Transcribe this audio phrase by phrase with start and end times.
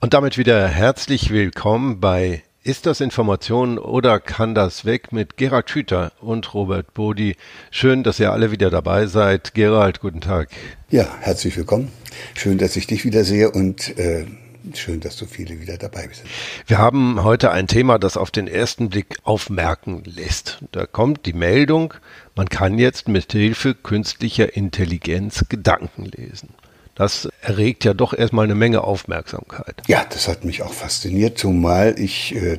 [0.00, 5.68] Und damit wieder herzlich willkommen bei Ist das Information oder kann das weg mit Gerald
[5.70, 7.34] Schüter und Robert Bodi.
[7.72, 9.54] Schön, dass ihr alle wieder dabei seid.
[9.54, 10.50] Gerald, guten Tag.
[10.88, 11.90] Ja, herzlich willkommen.
[12.34, 14.26] Schön, dass ich dich wieder sehe und äh,
[14.72, 16.28] schön, dass so viele wieder dabei sind.
[16.68, 20.60] Wir haben heute ein Thema, das auf den ersten Blick aufmerken lässt.
[20.70, 21.94] Da kommt die Meldung,
[22.36, 26.50] man kann jetzt mit Hilfe künstlicher Intelligenz Gedanken lesen.
[26.98, 29.76] Das erregt ja doch erstmal eine Menge Aufmerksamkeit.
[29.86, 32.58] Ja, das hat mich auch fasziniert, zumal ich äh,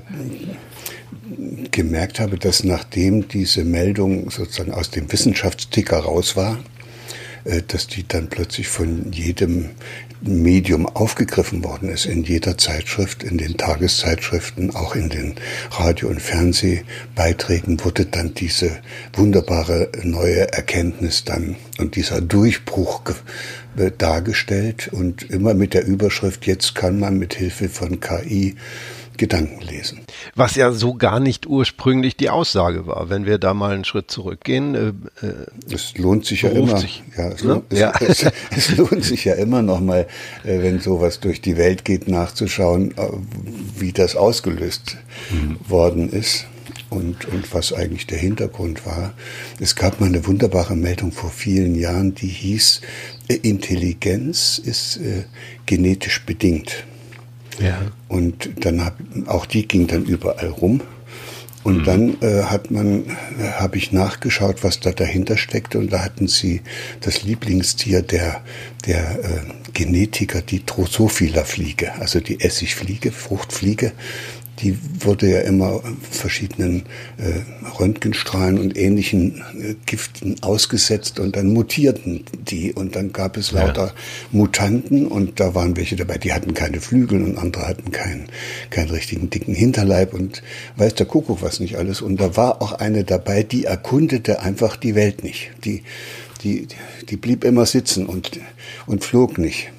[1.71, 6.58] gemerkt habe, dass nachdem diese Meldung sozusagen aus dem Wissenschaftsticker raus war,
[7.44, 9.72] äh, dass die dann plötzlich von jedem
[10.22, 15.36] Medium aufgegriffen worden ist, in jeder Zeitschrift, in den Tageszeitschriften, auch in den
[15.72, 18.80] Radio- und Fernsehbeiträgen wurde dann diese
[19.14, 23.02] wunderbare neue Erkenntnis dann und dieser Durchbruch
[23.97, 24.90] dargestellt.
[24.92, 28.56] Und immer mit der Überschrift, jetzt kann man mit Hilfe von KI
[29.20, 30.00] Gedanken lesen.
[30.34, 34.09] Was ja so gar nicht ursprünglich die Aussage war, wenn wir da mal einen Schritt
[34.09, 34.75] zurückgehen.
[35.22, 36.78] Äh, äh es lohnt sich ja immer.
[36.78, 37.62] Sich, ja, es, ne?
[37.70, 37.94] es, ja.
[38.00, 38.25] Es,
[38.56, 40.08] es, lohnt sich ja immer noch mal,
[40.44, 43.09] äh, wenn sowas durch die Welt geht, nachzuschauen, äh,
[43.78, 44.95] wie das ausgelöst
[45.31, 45.58] mhm.
[45.67, 46.45] worden ist
[46.90, 49.14] und, und was eigentlich der Hintergrund war.
[49.59, 52.81] Es gab mal eine wunderbare Meldung vor vielen Jahren, die hieß,
[53.28, 55.25] äh, Intelligenz ist äh,
[55.66, 56.86] genetisch bedingt.
[57.59, 57.79] Ja.
[58.07, 60.81] Und dann hab, auch die ging dann überall rum.
[61.63, 61.83] Und mhm.
[61.83, 63.17] dann äh, hat man,
[63.57, 66.61] habe ich nachgeschaut, was da dahinter steckte, und da hatten sie
[67.01, 68.41] das Lieblingstier der
[68.85, 73.91] der äh, Genetiker, die Drosophila-Fliege, also die Essigfliege, Fruchtfliege
[74.62, 76.84] die wurde ja immer verschiedenen
[77.18, 77.42] äh,
[77.80, 83.88] Röntgenstrahlen und ähnlichen äh, Giften ausgesetzt und dann mutierten die und dann gab es lauter
[83.88, 83.94] ja.
[84.31, 88.28] Mutanten und da waren welche dabei, die hatten keine Flügel und andere hatten keinen,
[88.70, 90.44] keinen richtigen dicken Hinterleib und
[90.76, 94.76] weiß der Kuckuck was nicht alles und da war auch eine dabei, die erkundete einfach
[94.76, 95.52] die Welt nicht.
[95.64, 95.84] Die,
[96.44, 96.68] die,
[97.09, 98.40] die blieb immer sitzen und,
[98.86, 99.72] und flog nicht.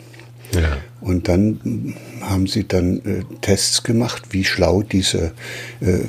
[1.00, 5.33] Und dann haben sie dann äh, Tests gemacht, wie schlau diese
[5.81, 6.00] äh,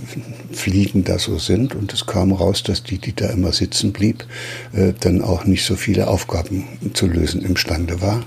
[0.51, 1.75] Fliegen da so sind.
[1.75, 4.25] Und es kam raus, dass die, die da immer sitzen blieb,
[4.73, 8.23] äh, dann auch nicht so viele Aufgaben zu lösen imstande war.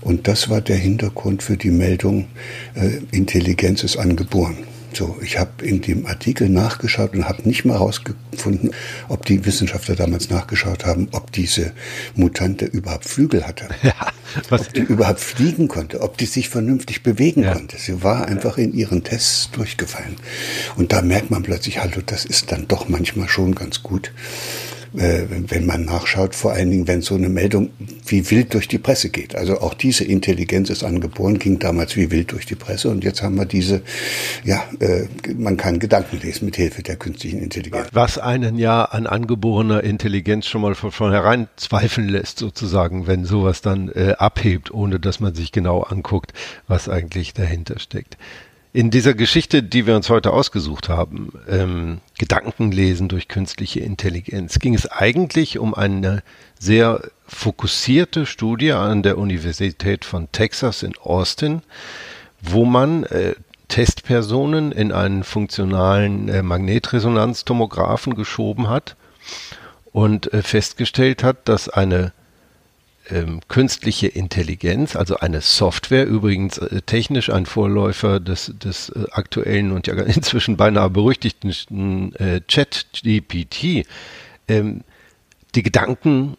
[0.00, 2.28] Und das war der Hintergrund für die Meldung,
[2.74, 4.56] äh, Intelligenz ist angeboren.
[4.92, 8.72] So, ich habe in dem Artikel nachgeschaut und habe nicht mal herausgefunden,
[9.08, 11.72] ob die Wissenschaftler damals nachgeschaut haben, ob diese
[12.14, 13.94] Mutante überhaupt Flügel hatte, ja,
[14.50, 17.52] ob die überhaupt fliegen konnte, ob die sich vernünftig bewegen ja.
[17.52, 17.76] konnte.
[17.78, 20.16] Sie war einfach in ihren Tests durchgefallen.
[20.76, 24.12] Und da merkt man plötzlich, hallo, das ist dann doch manchmal schon ganz gut
[24.96, 27.70] äh, wenn man nachschaut, vor allen Dingen, wenn so eine Meldung
[28.06, 29.36] wie wild durch die Presse geht.
[29.36, 33.22] Also auch diese Intelligenz ist angeboren, ging damals wie wild durch die Presse und jetzt
[33.22, 33.82] haben wir diese,
[34.44, 37.88] ja, äh, man kann Gedanken lesen mit Hilfe der künstlichen Intelligenz.
[37.92, 43.62] Was einen ja an angeborener Intelligenz schon mal von vornherein zweifeln lässt, sozusagen, wenn sowas
[43.62, 46.32] dann äh, abhebt, ohne dass man sich genau anguckt,
[46.66, 48.16] was eigentlich dahinter steckt.
[48.72, 54.74] In dieser Geschichte, die wir uns heute ausgesucht haben, ähm, Gedankenlesen durch künstliche Intelligenz, ging
[54.74, 56.22] es eigentlich um eine
[56.56, 61.62] sehr fokussierte Studie an der Universität von Texas in Austin,
[62.40, 63.34] wo man äh,
[63.66, 68.94] Testpersonen in einen funktionalen äh, Magnetresonanztomographen geschoben hat
[69.90, 72.12] und äh, festgestellt hat, dass eine
[73.10, 79.72] ähm, künstliche Intelligenz, also eine Software, übrigens äh, technisch ein Vorläufer des, des äh, aktuellen
[79.72, 83.86] und ja inzwischen beinahe berüchtigten äh, Chat-GPT,
[84.48, 84.82] ähm,
[85.54, 86.36] die Gedanken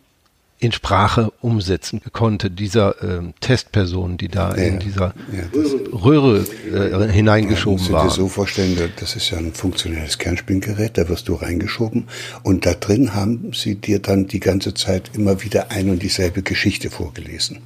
[0.62, 5.44] in Sprache umsetzen konnte, dieser ähm, Testperson, die da ja, in dieser ja,
[5.92, 8.04] Röhre äh, hineingeschoben ja, war.
[8.04, 12.08] Du dir so vorstellen, das ist ja ein funktionelles Kernspingerät, da wirst du reingeschoben
[12.44, 16.44] und da drin haben sie dir dann die ganze Zeit immer wieder ein und dieselbe
[16.44, 17.60] Geschichte vorgelesen.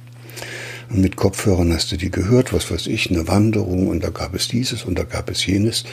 [0.88, 4.34] Und mit Kopfhörern hast du die gehört, was weiß ich, eine Wanderung und da gab
[4.34, 5.84] es dieses und da gab es jenes.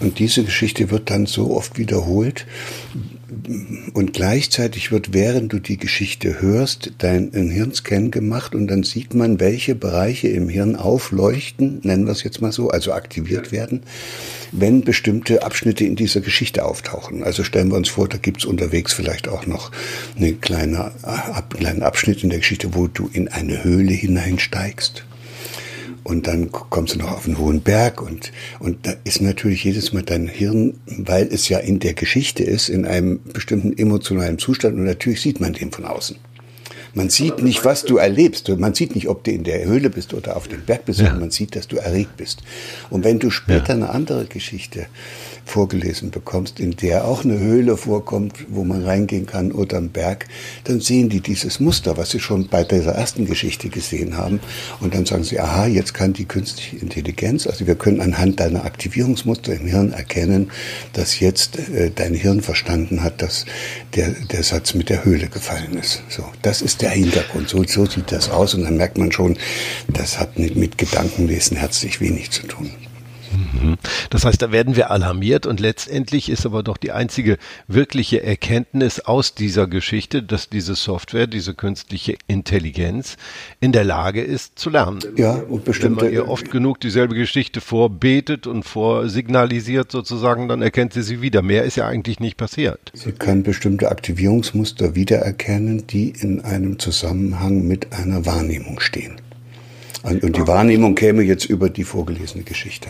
[0.00, 2.46] Und diese Geschichte wird dann so oft wiederholt,
[3.94, 9.40] und gleichzeitig wird, während du die Geschichte hörst, dein Hirnscan gemacht und dann sieht man,
[9.40, 13.82] welche Bereiche im Hirn aufleuchten, nennen wir es jetzt mal so, also aktiviert werden,
[14.52, 17.22] wenn bestimmte Abschnitte in dieser Geschichte auftauchen.
[17.22, 19.70] Also stellen wir uns vor, da gibt's unterwegs vielleicht auch noch
[20.16, 25.04] einen kleinen Abschnitt in der Geschichte, wo du in eine Höhle hineinsteigst
[26.04, 29.92] und dann kommst du noch auf einen hohen Berg und, und da ist natürlich jedes
[29.92, 34.76] Mal dein Hirn, weil es ja in der Geschichte ist, in einem bestimmten emotionalen Zustand
[34.76, 36.16] und natürlich sieht man den von außen.
[36.94, 38.48] Man sieht nicht, was du erlebst.
[38.48, 41.06] Man sieht nicht, ob du in der Höhle bist oder auf dem Berg bist, ja.
[41.06, 42.42] sondern man sieht, dass du erregt bist.
[42.90, 43.74] Und wenn du später ja.
[43.74, 44.86] eine andere Geschichte
[45.50, 50.26] vorgelesen bekommst, in der auch eine Höhle vorkommt, wo man reingehen kann oder ein Berg,
[50.64, 54.40] dann sehen die dieses Muster, was sie schon bei dieser ersten Geschichte gesehen haben.
[54.80, 58.64] Und dann sagen sie, aha, jetzt kann die künstliche Intelligenz, also wir können anhand deiner
[58.64, 60.50] Aktivierungsmuster im Hirn erkennen,
[60.92, 63.44] dass jetzt äh, dein Hirn verstanden hat, dass
[63.94, 66.02] der, der Satz mit der Höhle gefallen ist.
[66.08, 67.48] So, das ist der Hintergrund.
[67.48, 68.54] So, so sieht das aus.
[68.54, 69.36] Und dann merkt man schon,
[69.88, 72.70] das hat mit, mit Gedankenlesen herzlich wenig zu tun.
[73.32, 73.78] Mhm.
[74.10, 77.38] Das heißt, da werden wir alarmiert und letztendlich ist aber doch die einzige
[77.68, 83.16] wirkliche Erkenntnis aus dieser Geschichte, dass diese Software, diese künstliche Intelligenz
[83.60, 85.00] in der Lage ist zu lernen.
[85.16, 86.02] Ja, und bestimmte.
[86.02, 91.22] Wenn man ihr oft genug dieselbe Geschichte vorbetet und vorsignalisiert sozusagen, dann erkennt sie sie
[91.22, 91.42] wieder.
[91.42, 92.92] Mehr ist ja eigentlich nicht passiert.
[92.94, 99.20] Sie kann bestimmte Aktivierungsmuster wiedererkennen, die in einem Zusammenhang mit einer Wahrnehmung stehen.
[100.02, 102.88] Und die Wahrnehmung käme jetzt über die vorgelesene Geschichte.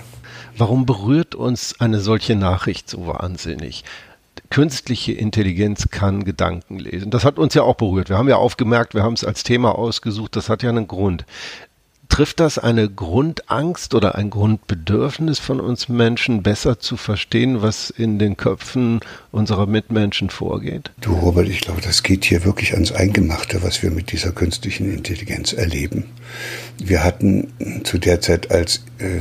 [0.60, 3.82] Warum berührt uns eine solche Nachricht so wahnsinnig?
[4.50, 7.10] Künstliche Intelligenz kann Gedanken lesen.
[7.10, 8.10] Das hat uns ja auch berührt.
[8.10, 11.24] Wir haben ja aufgemerkt, wir haben es als Thema ausgesucht, das hat ja einen Grund.
[12.10, 18.18] Trifft das eine Grundangst oder ein Grundbedürfnis von uns Menschen, besser zu verstehen, was in
[18.18, 20.90] den Köpfen unserer Mitmenschen vorgeht?
[21.00, 24.92] Du, Robert, ich glaube, das geht hier wirklich ans Eingemachte, was wir mit dieser künstlichen
[24.92, 26.04] Intelligenz erleben.
[26.78, 27.52] Wir hatten
[27.84, 29.20] zu der Zeit, als äh,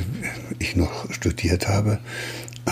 [0.57, 1.99] ich noch studiert habe,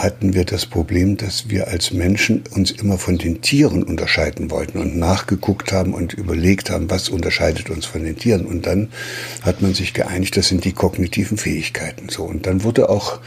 [0.01, 4.79] hatten wir das Problem, dass wir als Menschen uns immer von den Tieren unterscheiden wollten
[4.79, 8.45] und nachgeguckt haben und überlegt haben, was unterscheidet uns von den Tieren.
[8.45, 8.89] Und dann
[9.41, 12.09] hat man sich geeinigt, das sind die kognitiven Fähigkeiten.
[12.09, 13.19] So und dann wurde auch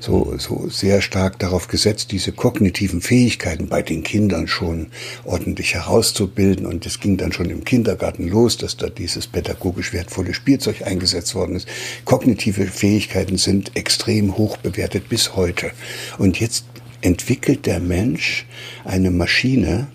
[0.00, 4.88] so so sehr stark darauf gesetzt, diese kognitiven Fähigkeiten bei den Kindern schon
[5.24, 6.66] ordentlich herauszubilden.
[6.66, 11.34] Und es ging dann schon im Kindergarten los, dass da dieses pädagogisch wertvolle Spielzeug eingesetzt
[11.34, 11.68] worden ist.
[12.04, 15.70] Kognitive Fähigkeiten sind extrem hoch bewertet bis heute.
[16.18, 16.64] Und jetzt
[17.00, 18.46] entwickelt der Mensch
[18.84, 19.86] eine Maschine,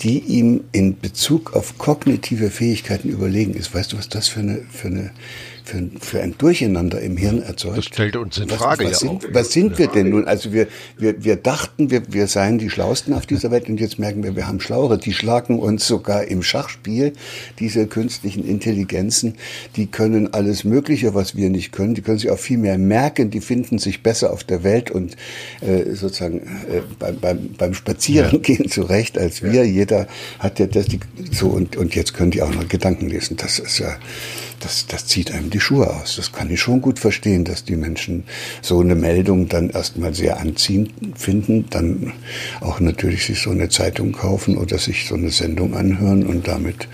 [0.00, 3.74] die ihm in Bezug auf kognitive Fähigkeiten überlegen ist.
[3.74, 5.10] Weißt du, was das für eine, für eine
[5.68, 7.76] für, für ein Durcheinander im Hirn erzeugt.
[7.76, 8.84] Das stellt uns in Frage.
[8.84, 9.34] Was, was ja sind, auch.
[9.34, 10.26] was sind wir denn nun?
[10.26, 10.66] Also wir,
[10.96, 14.34] wir, wir dachten, wir, wir seien die Schlausten auf dieser Welt und jetzt merken wir,
[14.34, 14.96] wir haben Schlauere.
[14.96, 17.12] Die schlagen uns sogar im Schachspiel,
[17.58, 19.34] diese künstlichen Intelligenzen,
[19.76, 21.94] die können alles Mögliche, was wir nicht können.
[21.94, 25.16] Die können sich auch viel mehr merken, die finden sich besser auf der Welt und
[25.60, 28.70] äh, sozusagen äh, beim, beim, beim Spazierengehen ja.
[28.70, 29.52] zurecht als wir.
[29.52, 29.62] Ja.
[29.64, 31.00] Jeder hat ja das, die,
[31.30, 33.36] so und, und jetzt können die auch noch Gedanken lesen.
[33.36, 33.98] Das ist ja
[34.60, 36.16] das, das zieht einem die Schuhe aus.
[36.16, 38.24] Das kann ich schon gut verstehen, dass die Menschen
[38.62, 42.12] so eine Meldung dann erstmal sehr anziehend finden, dann
[42.60, 46.88] auch natürlich sich so eine Zeitung kaufen oder sich so eine Sendung anhören und damit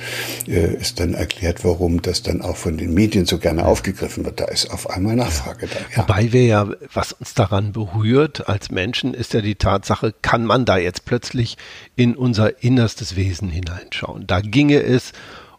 [0.47, 4.41] äh, ist dann erklärt, warum das dann auch von den Medien so gerne aufgegriffen wird.
[4.41, 5.81] Da ist auf einmal Nachfrage da.
[5.95, 6.03] Ja.
[6.03, 10.65] Wobei wir ja, was uns daran berührt als Menschen, ist ja die Tatsache, kann man
[10.65, 11.57] da jetzt plötzlich
[11.97, 14.27] in unser innerstes Wesen hineinschauen.
[14.27, 15.13] Da ginge es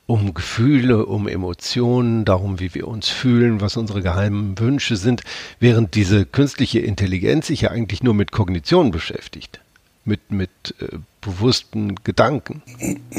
[0.08, 5.24] Gefühle, um Emotionen, darum, wie wir uns fühlen, was unsere geheimen Wünsche sind,
[5.60, 9.60] während diese künstliche Intelligenz sich ja eigentlich nur mit Kognition beschäftigt,
[10.04, 12.62] mit, mit äh, bewussten Gedanken.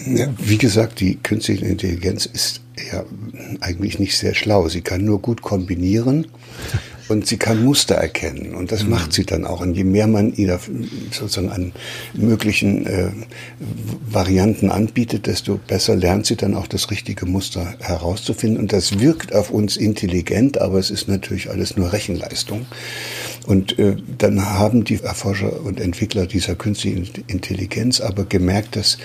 [0.06, 2.60] Ja, wie gesagt, die künstliche Intelligenz ist
[2.92, 3.04] ja
[3.60, 4.68] eigentlich nicht sehr schlau.
[4.68, 6.28] Sie kann nur gut kombinieren
[7.08, 8.90] und sie kann Muster erkennen und das mhm.
[8.90, 9.60] macht sie dann auch.
[9.60, 10.58] Und je mehr man ihr
[11.10, 11.72] sozusagen an
[12.14, 13.10] möglichen äh,
[14.10, 18.58] Varianten anbietet, desto besser lernt sie dann auch das richtige Muster herauszufinden.
[18.58, 22.66] Und das wirkt auf uns intelligent, aber es ist natürlich alles nur Rechenleistung.
[23.46, 28.98] Und äh, dann haben die Erforscher und Entwickler dieser künstlichen Intelligenz aber gemerkt, dass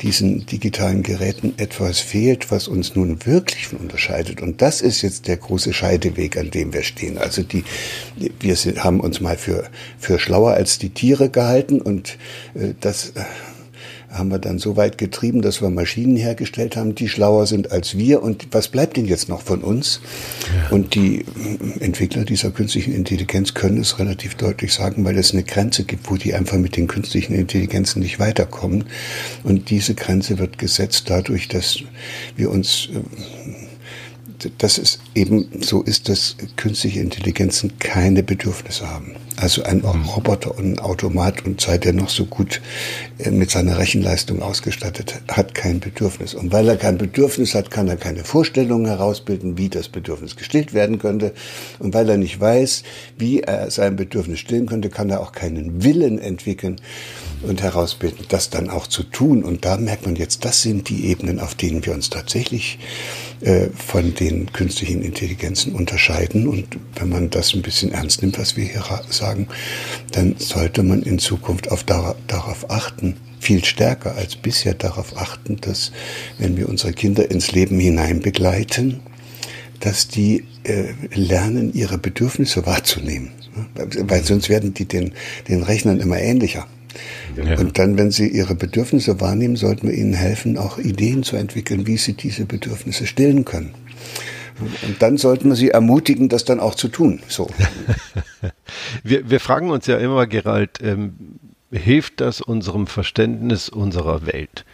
[0.00, 4.40] diesen digitalen Geräten etwas fehlt, was uns nun wirklich unterscheidet.
[4.40, 7.18] Und das ist jetzt der große Scheideweg, an dem wir stehen.
[7.18, 7.64] Also die,
[8.40, 9.64] wir haben uns mal für,
[9.98, 12.16] für schlauer als die Tiere gehalten und
[12.54, 13.24] äh, das äh,
[14.12, 17.96] haben wir dann so weit getrieben, dass wir Maschinen hergestellt haben, die schlauer sind als
[17.96, 18.22] wir.
[18.22, 20.00] Und was bleibt denn jetzt noch von uns?
[20.54, 20.68] Ja.
[20.70, 21.24] Und die
[21.80, 26.16] Entwickler dieser künstlichen Intelligenz können es relativ deutlich sagen, weil es eine Grenze gibt, wo
[26.16, 28.84] die einfach mit den künstlichen Intelligenzen nicht weiterkommen.
[29.44, 31.78] Und diese Grenze wird gesetzt dadurch, dass
[32.36, 32.90] wir uns
[34.44, 39.16] äh, dass es eben so ist, dass künstliche Intelligenzen keine Bedürfnisse haben.
[39.36, 40.04] Also ein mhm.
[40.04, 42.60] Roboter und ein Automat und sei der noch so gut
[43.18, 46.34] äh, mit seiner Rechenleistung ausgestattet, hat kein Bedürfnis.
[46.34, 50.74] Und weil er kein Bedürfnis hat, kann er keine Vorstellungen herausbilden, wie das Bedürfnis gestillt
[50.74, 51.32] werden könnte.
[51.78, 52.82] Und weil er nicht weiß,
[53.18, 56.80] wie er sein Bedürfnis stillen könnte, kann er auch keinen Willen entwickeln.
[57.42, 59.42] und herausbilden, das dann auch zu tun.
[59.42, 62.78] Und da merkt man jetzt, das sind die Ebenen, auf denen wir uns tatsächlich
[63.42, 66.46] äh, von den künstlichen Intelligenzen unterscheiden.
[66.46, 69.48] Und wenn man das ein bisschen ernst nimmt, was wir hier sagen,
[70.12, 75.90] dann sollte man in Zukunft auf, darauf achten, viel stärker als bisher darauf achten, dass
[76.38, 79.00] wenn wir unsere Kinder ins Leben hinein begleiten,
[79.80, 83.32] dass die äh, lernen, ihre Bedürfnisse wahrzunehmen.
[83.74, 85.12] Weil sonst werden die den,
[85.48, 86.66] den Rechnern immer ähnlicher.
[87.36, 87.58] Ja.
[87.58, 91.86] Und dann, wenn sie ihre Bedürfnisse wahrnehmen, sollten wir ihnen helfen, auch Ideen zu entwickeln,
[91.86, 93.74] wie sie diese Bedürfnisse stillen können.
[94.60, 97.20] Und dann sollten wir sie ermutigen, das dann auch zu tun.
[97.26, 97.48] So.
[99.02, 101.14] wir, wir fragen uns ja immer, Gerald, ähm,
[101.70, 104.64] hilft das unserem Verständnis unserer Welt?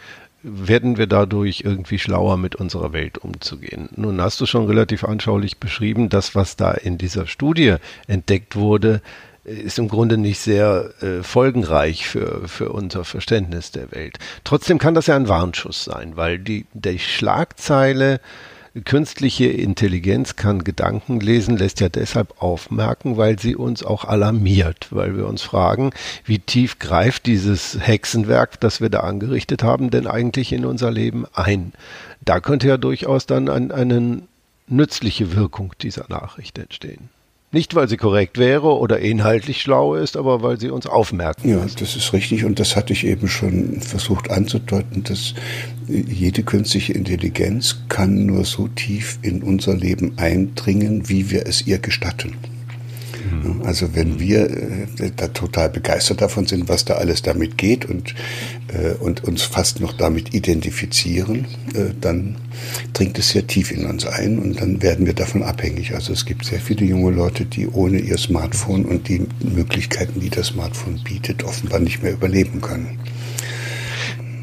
[0.42, 3.88] werden wir dadurch irgendwie schlauer mit unserer Welt umzugehen.
[3.96, 9.02] Nun hast du schon relativ anschaulich beschrieben, das, was da in dieser Studie entdeckt wurde,
[9.45, 14.18] ist im Grunde nicht sehr äh, folgenreich für, für unser Verständnis der Welt.
[14.45, 18.21] Trotzdem kann das ja ein Warnschuss sein, weil die, die Schlagzeile
[18.85, 25.16] künstliche Intelligenz kann Gedanken lesen, lässt ja deshalb aufmerken, weil sie uns auch alarmiert, weil
[25.16, 25.90] wir uns fragen,
[26.25, 31.26] wie tief greift dieses Hexenwerk, das wir da angerichtet haben, denn eigentlich in unser Leben
[31.35, 31.73] ein.
[32.21, 34.23] Da könnte ja durchaus dann ein, eine
[34.66, 37.09] nützliche Wirkung dieser Nachricht entstehen.
[37.50, 41.48] Nicht, weil sie korrekt wäre oder inhaltlich schlau ist, aber weil sie uns aufmerken.
[41.48, 45.32] Ja, das ist richtig und das hatte ich eben schon versucht anzudeuten, dass
[45.86, 51.78] jede künstliche Intelligenz kann nur so tief in unser Leben eindringen, wie wir es ihr
[51.78, 52.36] gestatten.
[53.64, 58.14] Also wenn wir äh, da total begeistert davon sind, was da alles damit geht und,
[58.68, 62.37] äh, und uns fast noch damit identifizieren, äh, dann
[62.92, 65.94] dringt es sehr tief in uns ein und dann werden wir davon abhängig.
[65.94, 70.30] Also es gibt sehr viele junge Leute, die ohne ihr Smartphone und die Möglichkeiten, die
[70.30, 72.99] das Smartphone bietet, offenbar nicht mehr überleben können.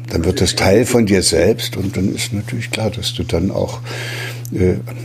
[0.08, 3.50] Dann wird das Teil von dir selbst und dann ist natürlich klar, dass du dann
[3.50, 3.80] auch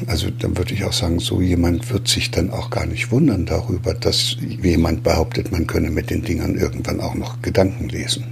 [0.08, 3.46] also dann würde ich auch sagen, so jemand wird sich dann auch gar nicht wundern
[3.46, 8.26] darüber, dass jemand behauptet, man könne mit den Dingern irgendwann auch noch Gedanken lesen.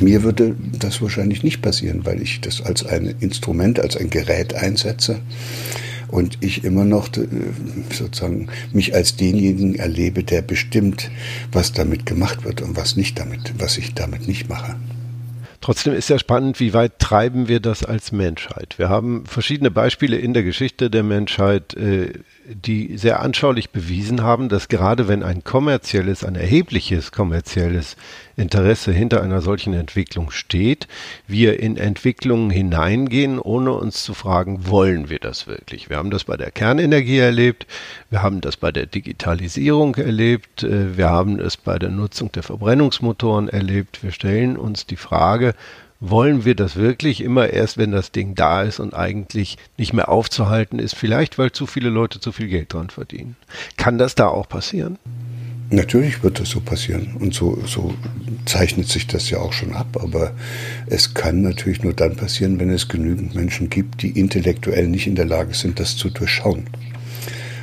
[0.00, 4.54] Mir würde das wahrscheinlich nicht passieren, weil ich das als ein Instrument, als ein Gerät
[4.54, 5.20] einsetze
[6.08, 7.26] und ich immer noch äh,
[7.90, 11.10] sozusagen mich als denjenigen erlebe, der bestimmt,
[11.50, 14.76] was damit gemacht wird und was nicht damit, was ich damit nicht mache.
[15.62, 18.78] Trotzdem ist ja spannend, wie weit treiben wir das als Menschheit?
[18.78, 22.14] Wir haben verschiedene Beispiele in der Geschichte der Menschheit, äh,
[22.46, 27.96] die sehr anschaulich bewiesen haben, dass gerade wenn ein kommerzielles, ein erhebliches kommerzielles
[28.36, 30.88] Interesse hinter einer solchen Entwicklung steht,
[31.26, 35.88] wir in Entwicklungen hineingehen, ohne uns zu fragen, wollen wir das wirklich?
[35.88, 37.66] Wir haben das bei der Kernenergie erlebt,
[38.10, 42.42] wir haben das bei der Digitalisierung erlebt, äh, wir haben es bei der Nutzung der
[42.42, 44.02] Verbrennungsmotoren erlebt.
[44.02, 45.54] Wir stellen uns die Frage,
[46.02, 50.08] wollen wir das wirklich immer erst, wenn das Ding da ist und eigentlich nicht mehr
[50.08, 53.36] aufzuhalten ist, vielleicht weil zu viele Leute zu viel Geld dran verdienen.
[53.76, 54.98] Kann das da auch passieren?
[55.70, 57.94] Natürlich wird das so passieren und so, so
[58.44, 60.32] zeichnet sich das ja auch schon ab, aber
[60.86, 65.14] es kann natürlich nur dann passieren, wenn es genügend Menschen gibt, die intellektuell nicht in
[65.14, 66.66] der Lage sind, das zu durchschauen.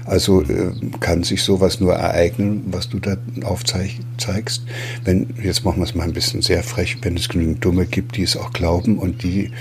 [0.09, 4.63] Also äh, kann sich sowas nur ereignen, was du da aufzeigst.
[5.05, 8.17] Wenn, jetzt machen wir es mal ein bisschen sehr frech, wenn es genügend Dumme gibt,
[8.17, 9.51] die es auch glauben und die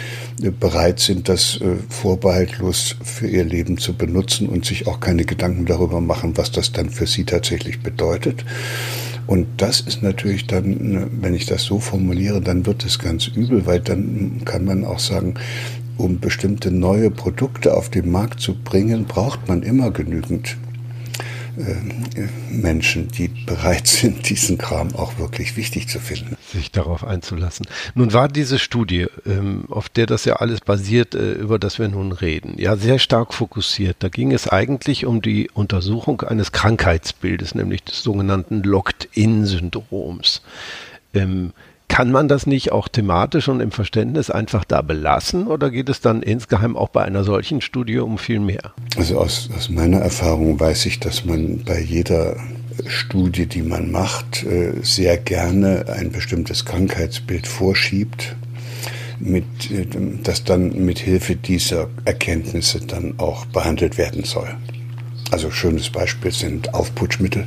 [0.43, 5.27] äh, bereit sind, das äh, vorbehaltlos für ihr Leben zu benutzen und sich auch keine
[5.27, 8.47] Gedanken darüber machen, was das dann für sie tatsächlich bedeutet.
[9.29, 13.27] Und das ist natürlich dann, ne, wenn ich das so formuliere, dann wird es ganz
[13.27, 15.35] übel, weil dann kann man auch sagen,
[15.99, 20.57] um bestimmte neue Produkte auf den Markt zu bringen, braucht man immer genügend
[21.59, 26.37] äh, Menschen, die bereit sind, diesen Kram auch wirklich wichtig zu finden.
[26.53, 27.67] Sich darauf einzulassen.
[27.95, 31.89] Nun war diese Studie, ähm, auf der das ja alles basiert, äh, über das wir
[31.89, 33.97] nun reden, ja sehr stark fokussiert.
[33.99, 40.43] Da ging es eigentlich um die Untersuchung eines Krankheitsbildes, nämlich des sogenannten Locked-in-Syndroms.
[41.89, 46.01] Kann man das nicht auch thematisch und im Verständnis einfach da belassen oder geht es
[46.01, 48.73] dann insgeheim auch bei einer solchen Studie um viel mehr?
[48.97, 52.37] Also aus, aus meiner Erfahrung weiß ich, dass man bei jeder
[52.87, 58.37] Studie, die man macht, äh, sehr gerne ein bestimmtes Krankheitsbild vorschiebt,
[59.19, 59.87] mit, äh,
[60.23, 64.49] das dann mit Hilfe dieser Erkenntnisse dann auch behandelt werden soll.
[65.31, 67.47] Also schönes Beispiel sind Aufputschmittel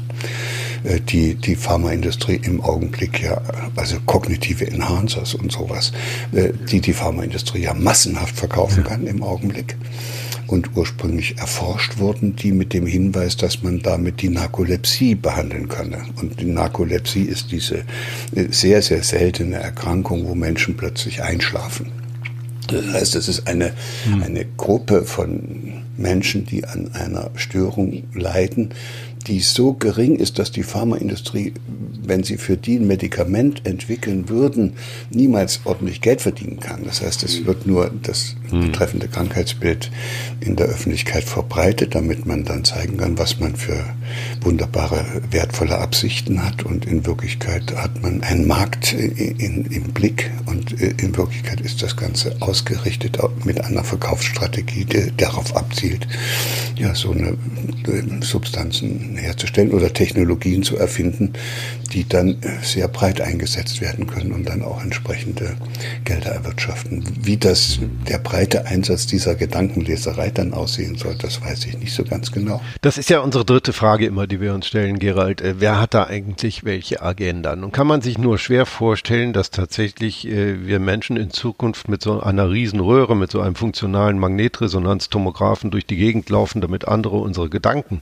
[1.09, 3.41] die die Pharmaindustrie im Augenblick ja,
[3.75, 5.91] also kognitive Enhancers und sowas,
[6.33, 9.75] äh, die die Pharmaindustrie ja massenhaft verkaufen kann im Augenblick
[10.51, 16.03] und ursprünglich erforscht wurden, die mit dem Hinweis, dass man damit die Narkolepsie behandeln könne.
[16.17, 17.83] Und die Narkolepsie ist diese
[18.35, 21.91] äh, sehr, sehr seltene Erkrankung, wo Menschen plötzlich einschlafen.
[22.67, 23.73] Das heißt, es ist eine,
[24.05, 24.23] hm.
[24.23, 28.69] eine Gruppe von Menschen, die an einer Störung leiden,
[29.23, 31.53] die so gering ist, dass die Pharmaindustrie,
[32.03, 34.73] wenn sie für die ein Medikament entwickeln würden,
[35.09, 36.83] niemals ordentlich Geld verdienen kann.
[36.83, 38.67] Das heißt, es wird nur das hm.
[38.67, 39.91] betreffende Krankheitsbild
[40.39, 43.83] in der Öffentlichkeit verbreitet, damit man dann zeigen kann, was man für
[44.41, 46.63] wunderbare, wertvolle Absichten hat.
[46.63, 51.81] Und in Wirklichkeit hat man einen Markt in, im Blick und äh, in Wirklichkeit ist
[51.81, 56.07] das Ganze ausgerichtet mit einer Verkaufsstrategie, die darauf abzielt,
[56.75, 57.37] ja, so eine
[57.87, 58.21] äh,
[59.17, 61.33] Herzustellen oder Technologien zu erfinden,
[61.91, 65.55] die dann sehr breit eingesetzt werden können und dann auch entsprechende
[66.05, 67.03] Gelder erwirtschaften.
[67.21, 72.03] Wie das der breite Einsatz dieser Gedankenleserei dann aussehen soll, das weiß ich nicht so
[72.03, 72.61] ganz genau.
[72.81, 75.41] Das ist ja unsere dritte Frage immer, die wir uns stellen, Gerald.
[75.41, 77.55] Äh, wer hat da eigentlich welche Agenda?
[77.55, 82.01] Nun kann man sich nur schwer vorstellen, dass tatsächlich äh, wir Menschen in Zukunft mit
[82.01, 87.49] so einer Riesenröhre, mit so einem funktionalen Magnetresonanztomographen durch die Gegend laufen, damit andere unsere
[87.49, 88.01] Gedanken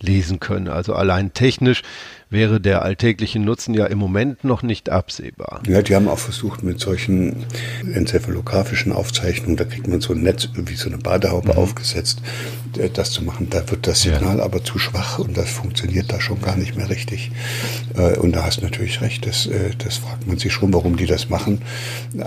[0.00, 0.68] lesen können.
[0.68, 1.82] Also allein technisch
[2.30, 5.62] wäre der alltägliche Nutzen ja im Moment noch nicht absehbar.
[5.66, 7.46] Ja, die haben auch versucht mit solchen
[7.92, 11.58] enzephalografischen Aufzeichnungen, da kriegt man so ein Netz wie so eine Badehaube mhm.
[11.58, 12.20] aufgesetzt,
[12.76, 13.48] äh, das zu machen.
[13.50, 14.44] Da wird das Signal ja.
[14.44, 17.30] aber zu schwach und das funktioniert da schon gar nicht mehr richtig.
[17.96, 20.96] Äh, und da hast du natürlich recht, das, äh, das fragt man sich schon, warum
[20.96, 21.62] die das machen.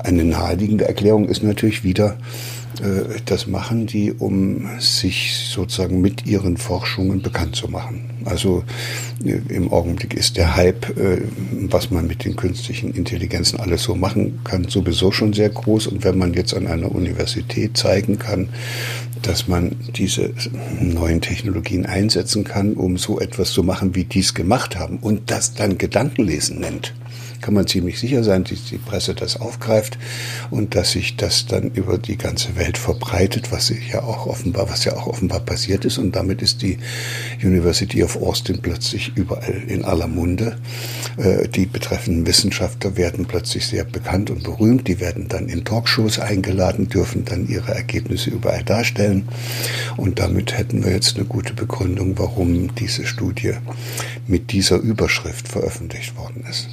[0.04, 2.18] Eine naheliegende Erklärung ist natürlich wieder,
[3.26, 8.10] das machen die, um sich sozusagen mit ihren Forschungen bekannt zu machen.
[8.26, 8.64] Also
[9.24, 11.22] im Augenblick ist der Hype, äh,
[11.70, 15.88] was man mit den künstlichen Intelligenzen alles so machen kann, sowieso schon sehr groß.
[15.88, 18.50] Und wenn man jetzt an einer Universität zeigen kann,
[19.22, 20.34] dass man diese
[20.80, 25.30] neuen Technologien einsetzen kann, um so etwas zu machen, wie die es gemacht haben und
[25.30, 26.94] das dann Gedankenlesen nennt,
[27.42, 29.98] kann man ziemlich sicher sein, dass die Presse das aufgreift
[30.52, 34.86] und dass sich das dann über die ganze Welt verbreitet, was ja auch offenbar, was
[34.86, 35.98] ja auch offenbar passiert ist.
[35.98, 36.78] Und damit ist die
[37.44, 40.58] University of Austin plötzlich überall in aller Munde.
[41.18, 44.88] Äh, die betreffenden Wissenschaftler werden plötzlich sehr bekannt und berühmt.
[44.88, 49.28] Die werden dann in Talkshows eingeladen, dürfen dann ihre Ergebnisse überall darstellen.
[49.98, 53.54] Und damit hätten wir jetzt eine gute Begründung, warum diese Studie
[54.28, 56.70] mit dieser Überschrift veröffentlicht worden ist.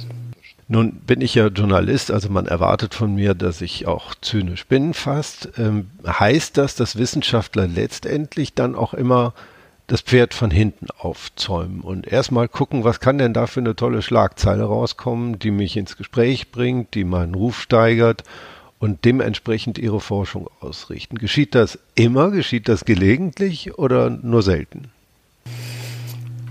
[0.71, 4.93] Nun bin ich ja Journalist, also man erwartet von mir, dass ich auch zynisch bin
[4.93, 5.49] fast.
[5.57, 9.33] Ähm, heißt das, dass Wissenschaftler letztendlich dann auch immer
[9.89, 14.03] das Pferd von hinten aufzäumen und erstmal gucken, was kann denn da für eine tolle
[14.03, 18.23] Schlagzeile rauskommen, die mich ins Gespräch bringt, die meinen Ruf steigert
[18.77, 21.17] und dementsprechend ihre Forschung ausrichten.
[21.17, 22.29] Geschieht das immer?
[22.29, 24.91] Geschieht das gelegentlich oder nur selten?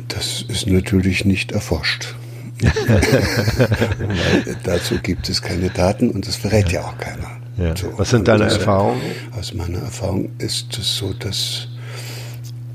[0.08, 2.16] Das ist natürlich nicht erforscht.
[2.60, 7.38] Weil dazu gibt es keine Daten und das verrät ja, ja auch keiner.
[7.56, 7.76] Ja.
[7.76, 9.00] So, Was sind deine Erfahrungen?
[9.38, 11.68] Aus meiner Erfahrung ist es so, dass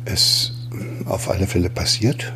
[0.06, 0.54] es
[1.06, 2.34] auf alle Fälle passiert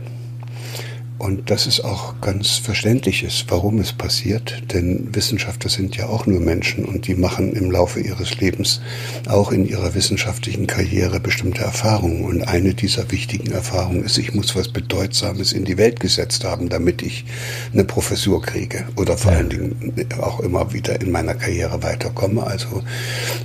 [1.20, 6.28] und dass es auch ganz verständlich ist, warum es passiert, denn Wissenschaftler sind ja auch
[6.28, 8.82] nur Menschen und die machen im Laufe ihres Lebens
[9.28, 12.24] auch in ihrer wissenschaftlichen Karriere bestimmte Erfahrungen.
[12.24, 16.70] Und eine dieser wichtigen Erfahrungen ist, ich muss was Bedeutsames in die Welt gesetzt haben,
[16.70, 17.26] damit ich
[17.74, 22.44] eine Professur kriege oder vor allen Dingen auch immer wieder in meiner Karriere weiterkomme.
[22.44, 22.84] Also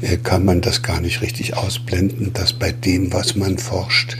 [0.02, 4.16] äh, kann man das gar nicht richtig ausblenden, dass bei dem, was man forscht,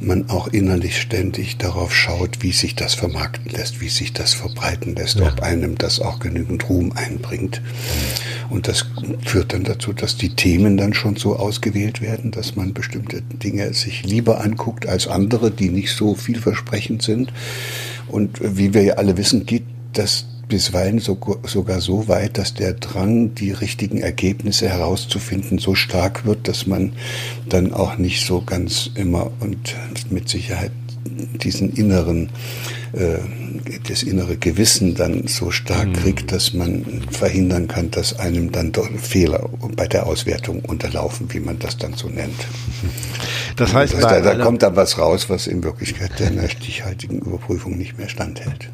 [0.00, 4.94] man auch innerlich ständig darauf schaut, wie sich das vermarkten lässt, wie sich das verbreiten
[4.94, 5.28] lässt, ja.
[5.28, 7.60] ob einem das auch genügend Ruhm einbringt.
[8.50, 8.86] Und das
[9.24, 13.72] führt dann dazu, dass die Themen dann schon so ausgewählt werden, dass man bestimmte Dinge
[13.74, 17.32] sich lieber anguckt als andere, die nicht so vielversprechend sind.
[18.08, 23.34] Und wie wir ja alle wissen, geht das bisweilen sogar so weit, dass der Drang,
[23.34, 26.92] die richtigen Ergebnisse herauszufinden, so stark wird, dass man
[27.48, 29.74] dann auch nicht so ganz immer und
[30.10, 30.72] mit Sicherheit
[31.42, 32.30] diesen inneren,
[32.92, 33.18] äh,
[33.88, 35.92] das innere Gewissen dann so stark mhm.
[35.94, 41.58] kriegt, dass man verhindern kann, dass einem dann Fehler bei der Auswertung unterlaufen, wie man
[41.58, 42.46] das dann so nennt.
[43.56, 47.78] Das heißt, das, da, da kommt dann was raus, was in Wirklichkeit der stichhaltigen Überprüfung
[47.78, 48.70] nicht mehr standhält.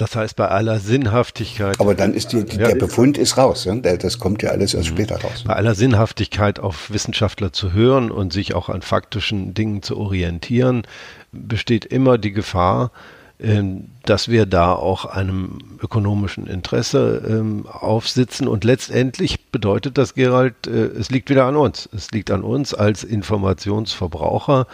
[0.00, 1.78] Das heißt, bei aller Sinnhaftigkeit.
[1.78, 3.66] Aber dann ist die, die ja, der Befund ist raus.
[3.66, 3.74] Ja?
[3.74, 4.94] Das kommt ja alles erst mhm.
[4.94, 5.44] später raus.
[5.46, 10.84] Bei aller Sinnhaftigkeit auf Wissenschaftler zu hören und sich auch an faktischen Dingen zu orientieren,
[11.32, 12.92] besteht immer die Gefahr,
[13.38, 18.48] ähm, dass wir da auch einem ökonomischen Interesse ähm, aufsitzen.
[18.48, 21.90] Und letztendlich bedeutet das, Gerald, äh, es liegt wieder an uns.
[21.94, 24.66] Es liegt an uns als Informationsverbraucher,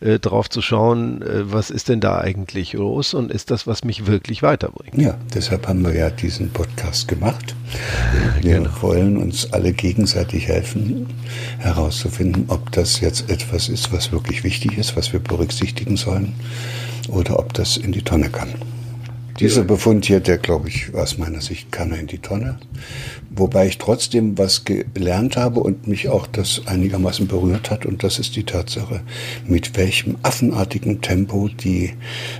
[0.00, 3.84] äh, drauf zu schauen, äh, was ist denn da eigentlich los und ist das, was
[3.84, 4.96] mich wirklich weiterbringt.
[4.96, 7.54] Ja, deshalb haben wir ja diesen Podcast gemacht.
[8.40, 8.70] Wir genau.
[8.80, 11.06] wollen uns alle gegenseitig helfen,
[11.58, 16.34] herauszufinden, ob das jetzt etwas ist, was wirklich wichtig ist, was wir berücksichtigen sollen
[17.08, 18.48] oder ob das in die Tonne kann.
[19.38, 22.58] Dieser Befund hier, der glaube ich aus meiner Sicht kann er in die Tonne.
[23.32, 27.86] Wobei ich trotzdem was gelernt habe und mich auch das einigermaßen berührt hat.
[27.86, 29.02] Und das ist die Tatsache,
[29.46, 31.92] mit welchem affenartigen Tempo die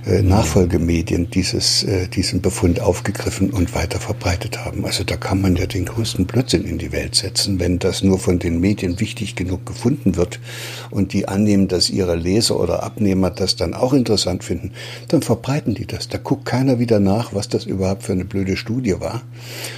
[0.05, 4.83] äh, Nachfolgemedien dieses, äh, diesen Befund aufgegriffen und weiter verbreitet haben.
[4.85, 8.19] Also da kann man ja den größten Blödsinn in die Welt setzen, wenn das nur
[8.19, 10.41] von den Medien wichtig genug gefunden wird
[10.89, 14.71] und die annehmen, dass ihre Leser oder Abnehmer das dann auch interessant finden,
[15.07, 16.09] dann verbreiten die das.
[16.09, 19.21] Da guckt keiner wieder nach, was das überhaupt für eine blöde Studie war,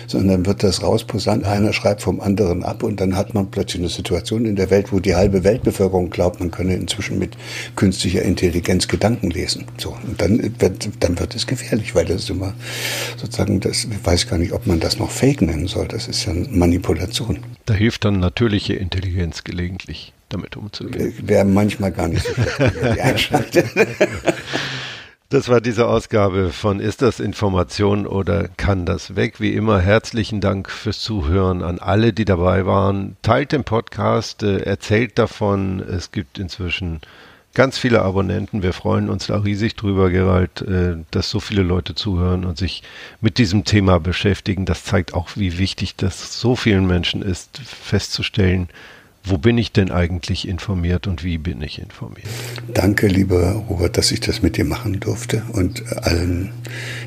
[0.07, 3.81] sondern wird das raus posant, einer schreibt vom anderen ab und dann hat man plötzlich
[3.81, 7.37] eine Situation in der Welt, wo die halbe Weltbevölkerung glaubt, man könne inzwischen mit
[7.75, 9.65] künstlicher Intelligenz Gedanken lesen.
[9.77, 12.53] So, und dann wird, dann wird es gefährlich, weil das ist immer
[13.17, 16.25] sozusagen, das, ich weiß gar nicht, ob man das noch Fake nennen soll, das ist
[16.25, 17.39] ja Manipulation.
[17.65, 21.13] Da hilft dann natürliche Intelligenz gelegentlich damit umzugehen.
[21.21, 22.33] Wäre manchmal gar nicht so
[23.17, 23.63] schlecht,
[25.33, 29.41] Das war diese Ausgabe von Ist das Information oder kann das weg?
[29.41, 33.17] Wie immer herzlichen Dank fürs Zuhören an alle, die dabei waren.
[33.23, 35.79] Teilt den Podcast, äh, erzählt davon.
[35.79, 37.01] Es gibt inzwischen
[37.55, 38.61] ganz viele Abonnenten.
[38.61, 42.83] Wir freuen uns da riesig drüber, Gerald, äh, dass so viele Leute zuhören und sich
[43.19, 44.65] mit diesem Thema beschäftigen.
[44.65, 48.69] Das zeigt auch, wie wichtig das so vielen Menschen ist, festzustellen,
[49.23, 52.27] wo bin ich denn eigentlich informiert und wie bin ich informiert?
[52.73, 56.51] Danke, lieber Robert, dass ich das mit dir machen durfte und allen,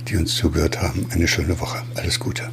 [0.09, 1.83] die uns zugehört haben, eine schöne Woche.
[1.95, 2.45] Alles Gute.